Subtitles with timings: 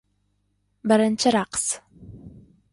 [0.91, 1.69] Birinchi raqs.